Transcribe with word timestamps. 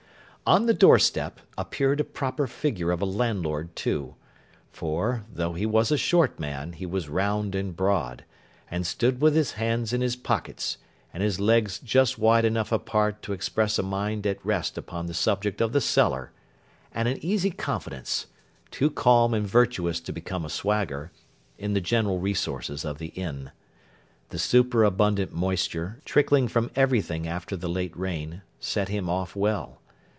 On 0.43 0.65
the 0.65 0.73
door 0.73 0.99
step, 0.99 1.39
appeared 1.57 2.01
a 2.01 2.03
proper 2.03 2.45
figure 2.45 2.91
of 2.91 3.01
a 3.01 3.05
landlord, 3.05 3.73
too; 3.73 4.15
for, 4.69 5.23
though 5.33 5.53
he 5.53 5.65
was 5.65 5.91
a 5.93 5.97
short 5.97 6.41
man, 6.41 6.73
he 6.73 6.85
was 6.85 7.07
round 7.07 7.55
and 7.55 7.73
broad, 7.73 8.25
and 8.69 8.85
stood 8.85 9.21
with 9.21 9.33
his 9.33 9.53
hands 9.53 9.93
in 9.93 10.01
his 10.01 10.17
pockets, 10.17 10.77
and 11.13 11.23
his 11.23 11.39
legs 11.39 11.79
just 11.79 12.17
wide 12.19 12.43
enough 12.43 12.69
apart 12.73 13.21
to 13.21 13.31
express 13.31 13.79
a 13.79 13.83
mind 13.83 14.27
at 14.27 14.45
rest 14.45 14.77
upon 14.77 15.05
the 15.05 15.13
subject 15.13 15.61
of 15.61 15.71
the 15.71 15.79
cellar, 15.79 16.33
and 16.91 17.07
an 17.07 17.17
easy 17.23 17.51
confidence—too 17.51 18.89
calm 18.89 19.33
and 19.33 19.47
virtuous 19.47 20.01
to 20.01 20.11
become 20.11 20.43
a 20.43 20.49
swagger—in 20.49 21.71
the 21.73 21.79
general 21.79 22.19
resources 22.19 22.83
of 22.83 22.97
the 22.97 23.13
Inn. 23.15 23.51
The 24.31 24.39
superabundant 24.39 25.31
moisture, 25.31 26.01
trickling 26.03 26.49
from 26.49 26.71
everything 26.75 27.25
after 27.25 27.55
the 27.55 27.69
late 27.69 27.95
rain, 27.95 28.41
set 28.59 28.89
him 28.89 29.07
off 29.09 29.33
well. 29.33 29.77